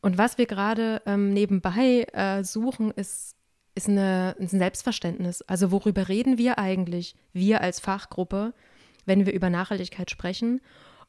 Und 0.00 0.16
was 0.16 0.38
wir 0.38 0.46
gerade 0.46 1.02
ähm, 1.06 1.32
nebenbei 1.32 2.06
äh, 2.12 2.44
suchen, 2.44 2.92
ist, 2.92 3.34
ist, 3.74 3.88
eine, 3.88 4.36
ist 4.38 4.52
ein 4.52 4.60
Selbstverständnis. 4.60 5.42
Also 5.42 5.72
worüber 5.72 6.08
reden 6.08 6.38
wir 6.38 6.60
eigentlich, 6.60 7.16
wir 7.32 7.62
als 7.62 7.80
Fachgruppe, 7.80 8.54
wenn 9.06 9.26
wir 9.26 9.32
über 9.32 9.50
Nachhaltigkeit 9.50 10.08
sprechen? 10.08 10.60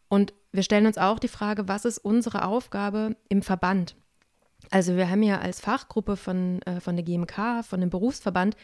Und 0.08 0.34
wir 0.52 0.64
stellen 0.64 0.88
uns 0.88 0.98
auch 0.98 1.20
die 1.20 1.28
Frage, 1.28 1.68
was 1.68 1.86
ist 1.86 2.00
unsere 2.00 2.46
Aufgabe 2.46 3.16
im 3.30 3.44
Verband? 3.44 3.96
Also 4.72 4.96
wir 4.96 5.10
haben 5.10 5.24
ja 5.24 5.40
als 5.40 5.60
Fachgruppe 5.60 6.18
von, 6.18 6.62
äh, 6.64 6.80
von 6.80 6.96
der 6.96 7.06
GMK, 7.06 7.64
von 7.64 7.82
dem 7.82 7.90
Berufsverband, 7.90 8.56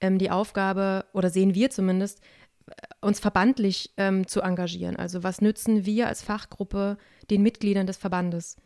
ähm, 0.00 0.18
die 0.18 0.30
Aufgabe, 0.30 1.04
oder 1.12 1.30
sehen 1.30 1.54
wir 1.54 1.70
zumindest, 1.70 2.20
äh, 2.66 2.72
uns 3.00 3.20
verbandlich 3.20 3.92
ähm, 3.96 4.26
zu 4.26 4.40
engagieren. 4.40 4.96
Also 4.96 5.22
was 5.22 5.40
nützen 5.40 5.86
wir 5.86 6.08
als 6.08 6.22
Fachgruppe 6.22 6.96
den 7.30 7.42
Mitgliedern 7.42 7.86
des 7.86 7.96
Verbandes? 7.96 8.56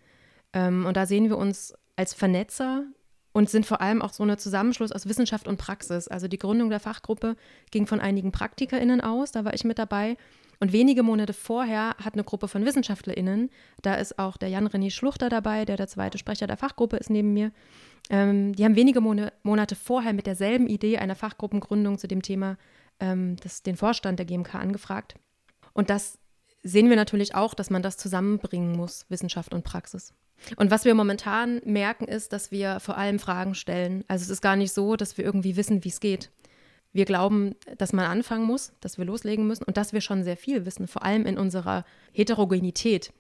Ähm, 0.53 0.87
und 0.87 0.97
da 0.97 1.07
sehen 1.07 1.29
wir 1.29 1.39
uns 1.39 1.75
als 1.97 2.15
Vernetzer 2.15 2.85
und 3.33 3.51
sind 3.51 3.67
vor 3.67 3.81
allem 3.83 4.01
auch 4.01 4.13
so 4.13 4.25
ein 4.25 4.39
Zusammenschluss 4.39 4.93
aus 4.93 5.07
Wissenschaft 5.07 5.47
und 5.47 5.59
Praxis. 5.59 6.09
Also 6.09 6.29
die 6.29 6.39
Gründung 6.39 6.71
der 6.71 6.81
Fachgruppe 6.81 7.37
ging 7.71 7.87
von 7.87 8.01
einigen 8.01 8.33
PraktikerInnen 8.33 9.03
aus, 9.03 9.33
da 9.33 9.45
war 9.45 9.53
ich 9.53 9.65
mit 9.65 9.79
dabei. 9.79 10.17
Und 10.61 10.73
wenige 10.73 11.03
Monate 11.03 11.33
vorher 11.33 11.97
hat 12.03 12.15
eine 12.15 12.25
Gruppe 12.25 12.49
von 12.49 12.65
WissenschaftlerInnen, 12.65 13.51
da 13.83 13.95
ist 13.95 14.19
auch 14.19 14.37
der 14.37 14.49
Jan-René 14.49 14.91
Schluchter 14.91 15.29
dabei, 15.29 15.65
der 15.65 15.77
der 15.77 15.89
zweite 15.89 16.19
Sprecher 16.19 16.47
der 16.47 16.57
Fachgruppe 16.57 16.97
ist 16.97 17.11
neben 17.11 17.33
mir, 17.33 17.53
ähm, 18.09 18.55
die 18.55 18.65
haben 18.65 18.77
wenige 18.77 19.01
Mon 19.01 19.29
Monate 19.43 19.75
vorher 19.75 20.13
mit 20.13 20.27
derselben 20.27 20.67
Idee 20.67 20.99
einer 20.99 21.15
Fachgruppengründung 21.15 21.99
zu 21.99 22.07
dem 22.09 22.23
Thema 22.23 22.57
ähm, 23.01 23.37
das, 23.43 23.63
den 23.63 23.77
Vorstand 23.77 24.19
der 24.19 24.27
GMK 24.27 24.55
angefragt. 24.55 25.17
Und 25.73 25.91
das 25.91 26.19
sehen 26.63 26.89
wir 26.89 26.97
natürlich 26.97 27.35
auch, 27.35 27.55
dass 27.55 27.71
man 27.71 27.83
das 27.83 27.97
zusammenbringen 27.97 28.73
muss, 28.73 29.07
Wissenschaft 29.09 29.53
und 29.53 29.65
Praxis. 29.65 30.15
Und 30.57 30.71
was 30.71 30.85
wir 30.85 30.95
momentan 30.95 31.61
merken, 31.65 32.07
ist, 32.07 32.33
dass 32.33 32.51
wir 32.51 32.81
vor 32.81 32.97
allem 32.97 33.19
Fragen 33.19 33.55
stellen. 33.55 34.05
Also 34.07 34.25
es 34.25 34.31
ist 34.31 34.43
gar 34.43 34.57
nicht 34.57 34.73
so, 34.73 34.97
dass 34.97 35.17
wir 35.17 35.25
irgendwie 35.25 35.57
wissen, 35.57 35.83
wie 35.85 35.89
es 35.89 36.01
geht. 36.01 36.31
Wir 36.97 37.05
glauben, 37.05 37.55
dass 37.77 37.93
man 37.93 38.07
anfangen 38.07 38.47
muss, 38.47 38.73
dass 38.81 38.97
wir 38.97 39.05
loslegen 39.05 39.47
müssen 39.47 39.65
und 39.65 39.77
dass 39.77 39.93
wir 39.93 40.01
schon 40.01 40.25
sehr 40.25 40.39
viel 40.39 40.65
wissen, 40.65 40.89
vor 40.89 41.05
allem 41.05 41.27
in 41.27 41.37
unserer 41.37 41.85
Heterogenität. 42.13 43.13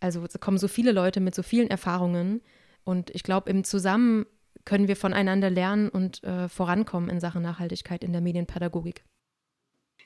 Also 0.00 0.26
kommen 0.40 0.58
so 0.58 0.66
viele 0.66 0.90
Leute 0.90 1.20
mit 1.20 1.32
so 1.32 1.44
vielen 1.44 1.70
Erfahrungen 1.70 2.40
und 2.82 3.10
ich 3.10 3.22
glaube, 3.22 3.48
im 3.48 3.62
Zusammen 3.62 4.26
können 4.64 4.88
wir 4.88 4.96
voneinander 4.96 5.50
lernen 5.50 5.88
und 5.88 6.24
äh, 6.24 6.48
vorankommen 6.48 7.10
in 7.10 7.20
Sachen 7.20 7.42
Nachhaltigkeit 7.42 8.02
in 8.02 8.10
der 8.10 8.22
Medienpädagogik. 8.22 9.04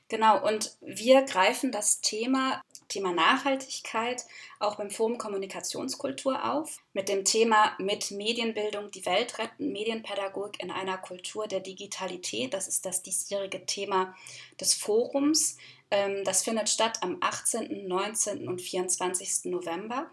Genau, 0.09 0.45
und 0.47 0.77
wir 0.79 1.23
greifen 1.23 1.71
das 1.71 1.99
Thema, 1.99 2.63
Thema 2.87 3.11
Nachhaltigkeit 3.11 4.23
auch 4.57 4.77
beim 4.77 4.89
Forum 4.89 5.17
Kommunikationskultur 5.17 6.49
auf, 6.49 6.77
mit 6.93 7.09
dem 7.09 7.25
Thema 7.25 7.75
mit 7.77 8.11
Medienbildung 8.11 8.89
die 8.91 9.05
Welt 9.05 9.37
retten, 9.37 9.73
Medienpädagogik 9.73 10.63
in 10.63 10.71
einer 10.71 10.97
Kultur 10.97 11.47
der 11.47 11.59
Digitalität. 11.59 12.53
Das 12.53 12.69
ist 12.69 12.85
das 12.85 13.03
diesjährige 13.03 13.65
Thema 13.65 14.15
des 14.61 14.73
Forums. 14.73 15.57
Ähm, 15.91 16.23
das 16.23 16.43
findet 16.43 16.69
statt 16.69 16.99
am 17.01 17.17
18., 17.19 17.87
19. 17.87 18.47
und 18.47 18.61
24. 18.61 19.51
November. 19.51 20.09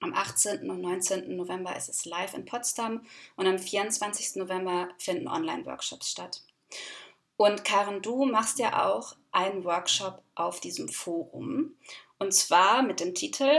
Am 0.00 0.14
18. 0.14 0.70
und 0.70 0.80
19. 0.80 1.36
November 1.36 1.76
ist 1.76 1.90
es 1.90 2.06
live 2.06 2.32
in 2.32 2.46
Potsdam 2.46 3.04
und 3.36 3.46
am 3.46 3.58
24. 3.58 4.36
November 4.36 4.88
finden 4.96 5.28
Online-Workshops 5.28 6.10
statt. 6.10 6.42
Und 7.36 7.64
Karen, 7.64 8.02
du 8.02 8.24
machst 8.24 8.58
ja 8.58 8.86
auch 8.86 9.16
einen 9.32 9.64
Workshop 9.64 10.22
auf 10.34 10.60
diesem 10.60 10.88
Forum. 10.88 11.76
Und 12.18 12.32
zwar 12.32 12.82
mit 12.82 13.00
dem 13.00 13.14
Titel 13.14 13.50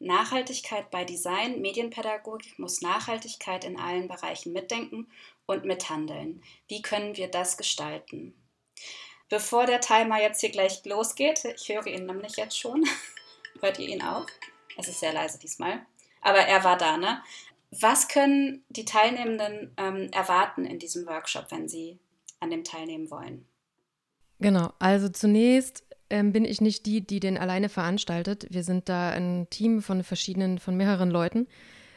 Nachhaltigkeit 0.00 0.90
bei 0.90 1.04
Design, 1.04 1.60
Medienpädagogik 1.60 2.58
muss 2.58 2.80
Nachhaltigkeit 2.80 3.64
in 3.64 3.78
allen 3.78 4.08
Bereichen 4.08 4.52
mitdenken 4.52 5.10
und 5.46 5.64
mithandeln. 5.64 6.42
Wie 6.68 6.80
können 6.80 7.16
wir 7.16 7.28
das 7.28 7.58
gestalten? 7.58 8.34
Bevor 9.28 9.66
der 9.66 9.80
Timer 9.80 10.20
jetzt 10.20 10.40
hier 10.40 10.50
gleich 10.50 10.84
losgeht, 10.84 11.44
ich 11.44 11.68
höre 11.68 11.86
ihn 11.86 12.06
nämlich 12.06 12.36
jetzt 12.36 12.58
schon. 12.58 12.84
Hört 13.60 13.78
ihr 13.78 13.88
ihn 13.88 14.02
auch? 14.02 14.26
Es 14.76 14.88
ist 14.88 15.00
sehr 15.00 15.12
leise 15.12 15.38
diesmal. 15.38 15.84
Aber 16.22 16.38
er 16.38 16.64
war 16.64 16.78
da, 16.78 16.96
ne? 16.96 17.22
Was 17.70 18.08
können 18.08 18.64
die 18.68 18.84
Teilnehmenden 18.84 19.72
ähm, 19.76 20.10
erwarten 20.12 20.64
in 20.64 20.78
diesem 20.78 21.06
Workshop, 21.06 21.46
wenn 21.50 21.68
sie 21.68 21.98
an 22.40 22.50
dem 22.50 22.64
teilnehmen 22.64 23.10
wollen. 23.10 23.46
Genau, 24.40 24.72
also 24.78 25.08
zunächst 25.08 25.84
ähm, 26.08 26.32
bin 26.32 26.44
ich 26.44 26.60
nicht 26.60 26.86
die, 26.86 27.06
die 27.06 27.20
den 27.20 27.38
alleine 27.38 27.68
veranstaltet. 27.68 28.46
Wir 28.50 28.64
sind 28.64 28.88
da 28.88 29.10
ein 29.10 29.48
Team 29.50 29.82
von 29.82 30.02
verschiedenen, 30.02 30.58
von 30.58 30.76
mehreren 30.76 31.10
Leuten. 31.10 31.46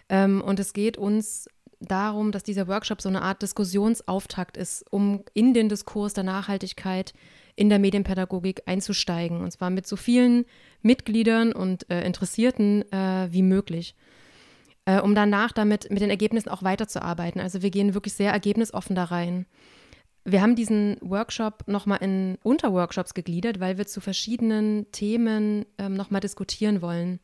Ähm, 0.09 0.41
und 0.41 0.59
es 0.59 0.73
geht 0.73 0.97
uns 0.97 1.47
darum, 1.79 2.31
dass 2.31 2.43
dieser 2.43 2.67
Workshop 2.67 3.01
so 3.01 3.09
eine 3.09 3.21
Art 3.21 3.41
Diskussionsauftakt 3.41 4.57
ist, 4.57 4.85
um 4.91 5.23
in 5.33 5.53
den 5.53 5.69
Diskurs 5.69 6.13
der 6.13 6.23
Nachhaltigkeit 6.23 7.13
in 7.55 7.69
der 7.69 7.79
Medienpädagogik 7.79 8.63
einzusteigen. 8.65 9.41
Und 9.41 9.51
zwar 9.51 9.69
mit 9.69 9.87
so 9.87 9.95
vielen 9.95 10.45
Mitgliedern 10.81 11.53
und 11.53 11.89
äh, 11.89 12.05
Interessierten 12.05 12.91
äh, 12.91 13.27
wie 13.31 13.43
möglich. 13.43 13.95
Äh, 14.85 14.99
um 14.99 15.15
danach 15.15 15.51
damit 15.51 15.89
mit 15.91 16.01
den 16.01 16.09
Ergebnissen 16.09 16.49
auch 16.49 16.63
weiterzuarbeiten. 16.63 17.39
Also 17.39 17.61
wir 17.61 17.69
gehen 17.69 17.93
wirklich 17.93 18.13
sehr 18.13 18.31
ergebnisoffen 18.31 18.95
da 18.95 19.05
rein. 19.05 19.45
Wir 20.25 20.41
haben 20.41 20.55
diesen 20.55 20.97
Workshop 21.01 21.67
nochmal 21.67 21.99
in 22.01 22.37
Unterworkshops 22.43 23.13
gegliedert, 23.13 23.59
weil 23.59 23.77
wir 23.77 23.87
zu 23.87 23.99
verschiedenen 23.99 24.89
Themen 24.91 25.65
ähm, 25.77 25.95
nochmal 25.95 26.21
diskutieren 26.21 26.81
wollen. 26.81 27.19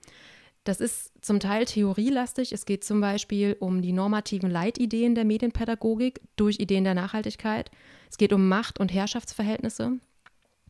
Das 0.66 0.82
ist 0.82 1.14
zum 1.22 1.40
Teil 1.40 1.66
theorielastig. 1.66 2.52
Es 2.52 2.66
geht 2.66 2.84
zum 2.84 3.00
Beispiel 3.00 3.56
um 3.60 3.82
die 3.82 3.94
normativen 3.94 4.52
Leitideen 4.52 5.16
der 5.16 5.24
Medienpädagogik 5.24 6.22
durch 6.36 6.60
Ideen 6.60 6.84
der 6.84 6.94
Nachhaltigkeit. 6.94 7.72
Es 8.10 8.18
geht 8.18 8.34
um 8.34 8.50
Macht- 8.50 8.80
und 8.80 8.94
Herrschaftsverhältnisse. 8.94 9.94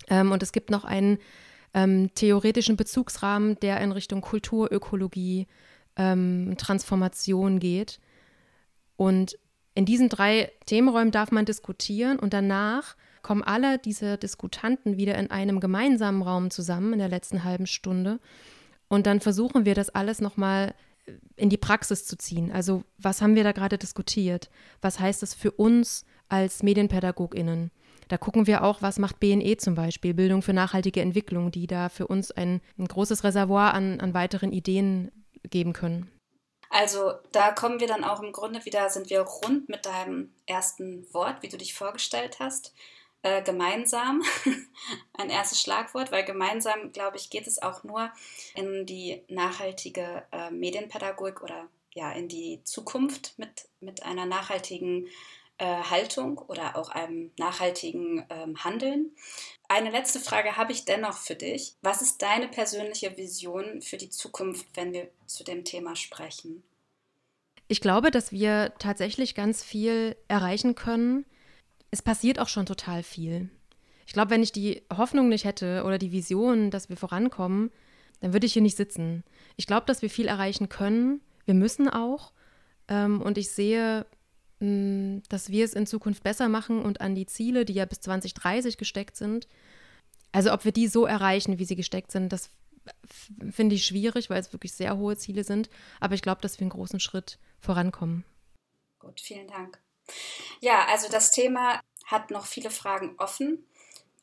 Ähm, 0.07 0.31
und 0.31 0.43
es 0.43 0.51
gibt 0.51 0.69
noch 0.69 0.85
einen 0.85 1.17
ähm, 1.73 2.13
theoretischen 2.13 2.77
Bezugsrahmen, 2.77 3.59
der 3.59 3.81
in 3.81 3.91
Richtung 3.91 4.21
Kulturökologie, 4.21 5.47
ähm, 5.95 6.55
Transformation 6.57 7.59
geht. 7.59 7.99
Und 8.95 9.37
in 9.75 9.85
diesen 9.85 10.09
drei 10.09 10.51
Themenräumen 10.65 11.11
darf 11.11 11.31
man 11.31 11.45
diskutieren 11.45 12.19
und 12.19 12.33
danach 12.33 12.95
kommen 13.21 13.43
alle 13.43 13.77
diese 13.77 14.17
Diskutanten 14.17 14.97
wieder 14.97 15.17
in 15.17 15.29
einem 15.31 15.59
gemeinsamen 15.59 16.21
Raum 16.21 16.51
zusammen 16.51 16.93
in 16.93 16.99
der 16.99 17.09
letzten 17.09 17.43
halben 17.43 17.67
Stunde. 17.67 18.19
Und 18.87 19.05
dann 19.05 19.19
versuchen 19.19 19.65
wir 19.65 19.75
das 19.75 19.89
alles 19.89 20.21
nochmal 20.21 20.73
in 21.35 21.49
die 21.49 21.57
Praxis 21.57 22.05
zu 22.05 22.17
ziehen. 22.17 22.51
Also 22.51 22.83
was 22.97 23.21
haben 23.21 23.35
wir 23.35 23.43
da 23.43 23.51
gerade 23.51 23.77
diskutiert? 23.77 24.49
Was 24.81 24.99
heißt 24.99 25.21
das 25.21 25.33
für 25.33 25.51
uns 25.51 26.05
als 26.27 26.63
Medienpädagoginnen? 26.63 27.71
Da 28.07 28.17
gucken 28.17 28.47
wir 28.47 28.63
auch, 28.63 28.81
was 28.81 28.97
macht 28.97 29.19
BNE 29.19 29.57
zum 29.57 29.75
Beispiel, 29.75 30.13
Bildung 30.13 30.41
für 30.41 30.53
nachhaltige 30.53 31.01
Entwicklung, 31.01 31.51
die 31.51 31.67
da 31.67 31.89
für 31.89 32.07
uns 32.07 32.31
ein, 32.31 32.61
ein 32.77 32.87
großes 32.87 33.23
Reservoir 33.23 33.73
an, 33.73 33.99
an 33.99 34.13
weiteren 34.13 34.51
Ideen 34.51 35.11
geben 35.49 35.73
können. 35.73 36.09
Also 36.69 37.13
da 37.31 37.51
kommen 37.51 37.79
wir 37.79 37.87
dann 37.87 38.03
auch 38.03 38.21
im 38.21 38.31
Grunde 38.31 38.63
wieder, 38.65 38.89
sind 38.89 39.09
wir 39.09 39.21
rund 39.21 39.69
mit 39.69 39.85
deinem 39.85 40.33
ersten 40.45 41.11
Wort, 41.13 41.41
wie 41.41 41.49
du 41.49 41.57
dich 41.57 41.73
vorgestellt 41.73 42.39
hast. 42.39 42.73
äh, 43.21 43.41
gemeinsam 43.43 44.23
ein 45.13 45.29
erstes 45.29 45.61
Schlagwort, 45.61 46.11
weil 46.11 46.23
gemeinsam, 46.23 46.91
glaube 46.93 47.17
ich, 47.17 47.29
geht 47.29 47.47
es 47.47 47.61
auch 47.61 47.83
nur 47.83 48.11
in 48.55 48.85
die 48.85 49.23
nachhaltige 49.27 50.23
äh, 50.31 50.51
Medienpädagogik 50.51 51.41
oder 51.41 51.67
ja, 51.93 52.11
in 52.11 52.27
die 52.27 52.61
Zukunft 52.63 53.33
mit, 53.37 53.67
mit 53.81 54.03
einer 54.03 54.25
nachhaltigen 54.25 55.07
äh, 55.57 55.65
Haltung 55.65 56.37
oder 56.37 56.77
auch 56.77 56.89
einem 56.89 57.31
nachhaltigen 57.37 58.25
ähm, 58.29 58.63
Handeln. 58.63 59.15
Eine 59.71 59.91
letzte 59.91 60.19
Frage 60.19 60.57
habe 60.57 60.71
ich 60.71 60.85
dennoch 60.85 61.17
für 61.17 61.35
dich. 61.35 61.75
Was 61.83 62.01
ist 62.01 62.23
deine 62.23 62.47
persönliche 62.47 63.15
Vision 63.17 63.83
für 63.83 63.97
die 63.97 64.09
Zukunft, 64.09 64.65
wenn 64.73 64.93
wir 64.93 65.09
zu 65.27 65.43
dem 65.43 65.63
Thema 65.63 65.95
sprechen? 65.95 66.63
Ich 67.67 67.79
glaube, 67.79 68.09
dass 68.09 68.31
wir 68.31 68.73
tatsächlich 68.79 69.35
ganz 69.35 69.63
viel 69.63 70.15
erreichen 70.27 70.73
können. 70.73 71.23
Es 71.91 72.01
passiert 72.01 72.39
auch 72.39 72.47
schon 72.47 72.65
total 72.65 73.03
viel. 73.03 73.51
Ich 74.07 74.13
glaube, 74.13 74.31
wenn 74.31 74.41
ich 74.41 74.51
die 74.51 74.81
Hoffnung 74.91 75.29
nicht 75.29 75.45
hätte 75.45 75.83
oder 75.85 75.99
die 75.99 76.11
Vision, 76.11 76.71
dass 76.71 76.89
wir 76.89 76.97
vorankommen, 76.97 77.71
dann 78.21 78.33
würde 78.33 78.47
ich 78.47 78.53
hier 78.53 78.63
nicht 78.63 78.75
sitzen. 78.75 79.23
Ich 79.55 79.67
glaube, 79.67 79.85
dass 79.85 80.01
wir 80.01 80.09
viel 80.09 80.27
erreichen 80.27 80.69
können. 80.69 81.21
Wir 81.45 81.53
müssen 81.53 81.87
auch. 81.87 82.33
Ähm, 82.87 83.21
und 83.21 83.37
ich 83.37 83.51
sehe, 83.51 84.07
dass 84.59 85.49
wir 85.49 85.63
es 85.63 85.73
in 85.73 85.87
Zukunft 85.87 86.23
besser 86.23 86.49
machen 86.49 86.81
und 86.81 87.01
an 87.01 87.15
die 87.15 87.25
Ziele, 87.25 87.65
die 87.65 87.73
ja 87.73 87.85
bis 87.85 88.01
2030 88.01 88.77
gesteckt 88.77 89.15
sind, 89.15 89.47
also 90.31 90.51
ob 90.53 90.65
wir 90.65 90.71
die 90.71 90.87
so 90.87 91.05
erreichen, 91.05 91.59
wie 91.59 91.65
sie 91.65 91.75
gesteckt 91.75 92.11
sind, 92.11 92.31
das 92.31 92.49
finde 93.51 93.75
ich 93.75 93.85
schwierig, 93.85 94.29
weil 94.29 94.39
es 94.39 94.53
wirklich 94.53 94.73
sehr 94.73 94.97
hohe 94.97 95.17
Ziele 95.17 95.43
sind. 95.43 95.69
Aber 95.99 96.15
ich 96.15 96.21
glaube, 96.21 96.41
dass 96.41 96.59
wir 96.59 96.65
einen 96.65 96.71
großen 96.71 96.99
Schritt 96.99 97.39
vorankommen. 97.59 98.25
Gut, 98.99 99.21
vielen 99.21 99.47
Dank. 99.47 99.79
Ja, 100.59 100.85
also 100.87 101.09
das 101.09 101.31
Thema 101.31 101.81
hat 102.05 102.31
noch 102.31 102.45
viele 102.45 102.71
Fragen 102.71 103.15
offen. 103.17 103.65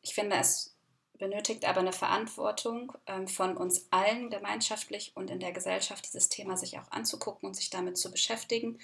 Ich 0.02 0.14
finde, 0.14 0.36
es 0.36 0.76
benötigt 1.18 1.64
aber 1.64 1.80
eine 1.80 1.92
Verantwortung 1.92 2.92
ähm, 3.06 3.26
von 3.26 3.56
uns 3.56 3.86
allen 3.90 4.28
gemeinschaftlich 4.28 5.12
und 5.14 5.30
in 5.30 5.40
der 5.40 5.52
Gesellschaft, 5.52 6.06
dieses 6.06 6.28
Thema 6.28 6.56
sich 6.56 6.78
auch 6.78 6.90
anzugucken 6.90 7.46
und 7.46 7.54
sich 7.54 7.70
damit 7.70 7.96
zu 7.96 8.10
beschäftigen. 8.10 8.78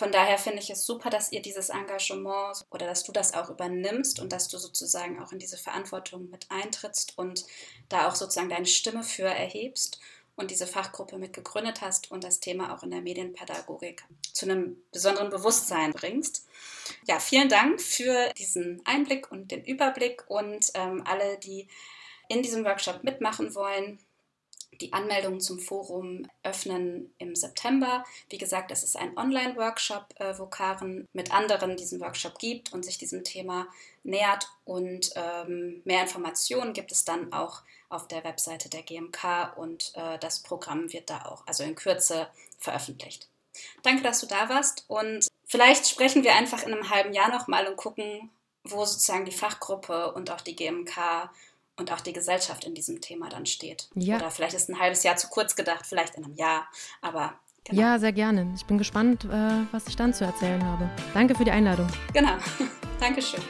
Von 0.00 0.12
daher 0.12 0.38
finde 0.38 0.60
ich 0.60 0.70
es 0.70 0.86
super, 0.86 1.10
dass 1.10 1.30
ihr 1.30 1.42
dieses 1.42 1.68
Engagement 1.68 2.64
oder 2.70 2.86
dass 2.86 3.02
du 3.02 3.12
das 3.12 3.34
auch 3.34 3.50
übernimmst 3.50 4.18
und 4.18 4.32
dass 4.32 4.48
du 4.48 4.56
sozusagen 4.56 5.22
auch 5.22 5.30
in 5.30 5.38
diese 5.38 5.58
Verantwortung 5.58 6.30
mit 6.30 6.46
eintrittst 6.50 7.18
und 7.18 7.44
da 7.90 8.08
auch 8.08 8.14
sozusagen 8.14 8.48
deine 8.48 8.64
Stimme 8.64 9.02
für 9.02 9.26
erhebst 9.26 10.00
und 10.36 10.50
diese 10.50 10.66
Fachgruppe 10.66 11.18
mit 11.18 11.34
gegründet 11.34 11.82
hast 11.82 12.10
und 12.10 12.24
das 12.24 12.40
Thema 12.40 12.74
auch 12.74 12.82
in 12.82 12.90
der 12.90 13.02
Medienpädagogik 13.02 14.02
zu 14.32 14.46
einem 14.46 14.82
besonderen 14.90 15.28
Bewusstsein 15.28 15.92
bringst. 15.92 16.46
Ja, 17.06 17.20
vielen 17.20 17.50
Dank 17.50 17.78
für 17.78 18.32
diesen 18.38 18.80
Einblick 18.86 19.30
und 19.30 19.50
den 19.50 19.62
Überblick 19.62 20.24
und 20.28 20.64
ähm, 20.72 21.04
alle, 21.06 21.36
die 21.36 21.68
in 22.30 22.42
diesem 22.42 22.64
Workshop 22.64 23.04
mitmachen 23.04 23.54
wollen 23.54 23.98
die 24.80 24.92
Anmeldungen 24.92 25.40
zum 25.40 25.58
Forum 25.58 26.26
öffnen 26.42 27.12
im 27.18 27.34
September. 27.36 28.04
Wie 28.28 28.38
gesagt, 28.38 28.70
es 28.70 28.82
ist 28.82 28.96
ein 28.96 29.16
Online-Workshop, 29.16 30.06
äh, 30.16 30.38
wo 30.38 30.46
Karen 30.46 31.06
mit 31.12 31.32
anderen 31.32 31.76
diesen 31.76 32.00
Workshop 32.00 32.38
gibt 32.38 32.72
und 32.72 32.84
sich 32.84 32.98
diesem 32.98 33.24
Thema 33.24 33.66
nähert. 34.02 34.48
Und 34.64 35.10
ähm, 35.16 35.82
mehr 35.84 36.02
Informationen 36.02 36.72
gibt 36.72 36.92
es 36.92 37.04
dann 37.04 37.32
auch 37.32 37.62
auf 37.88 38.08
der 38.08 38.24
Webseite 38.24 38.68
der 38.70 38.82
GMK 38.82 39.56
und 39.56 39.92
äh, 39.96 40.18
das 40.18 40.40
Programm 40.40 40.92
wird 40.92 41.10
da 41.10 41.26
auch, 41.26 41.46
also 41.46 41.64
in 41.64 41.74
Kürze, 41.74 42.28
veröffentlicht. 42.58 43.28
Danke, 43.82 44.02
dass 44.02 44.20
du 44.20 44.26
da 44.26 44.48
warst 44.48 44.84
und 44.86 45.26
vielleicht 45.46 45.88
sprechen 45.88 46.22
wir 46.22 46.34
einfach 46.34 46.62
in 46.62 46.72
einem 46.72 46.88
halben 46.88 47.12
Jahr 47.12 47.30
nochmal 47.30 47.66
und 47.66 47.76
gucken, 47.76 48.30
wo 48.62 48.84
sozusagen 48.84 49.24
die 49.24 49.32
Fachgruppe 49.32 50.12
und 50.12 50.30
auch 50.30 50.40
die 50.40 50.54
GMK 50.54 51.30
und 51.80 51.90
auch 51.92 52.00
die 52.00 52.12
Gesellschaft 52.12 52.64
in 52.64 52.74
diesem 52.74 53.00
Thema 53.00 53.28
dann 53.28 53.46
steht. 53.46 53.88
Ja. 53.94 54.16
Oder 54.16 54.30
vielleicht 54.30 54.54
ist 54.54 54.68
ein 54.68 54.78
halbes 54.78 55.02
Jahr 55.02 55.16
zu 55.16 55.28
kurz 55.28 55.56
gedacht, 55.56 55.86
vielleicht 55.86 56.14
in 56.14 56.24
einem 56.24 56.34
Jahr, 56.34 56.68
aber 57.00 57.34
genau. 57.64 57.80
Ja, 57.80 57.98
sehr 57.98 58.12
gerne. 58.12 58.52
Ich 58.54 58.64
bin 58.66 58.78
gespannt, 58.78 59.24
äh, 59.24 59.28
was 59.72 59.88
ich 59.88 59.96
dann 59.96 60.14
zu 60.14 60.24
erzählen 60.24 60.64
habe. 60.64 60.88
Danke 61.14 61.34
für 61.34 61.44
die 61.44 61.50
Einladung. 61.50 61.88
Genau. 62.12 62.36
Dankeschön. 63.00 63.42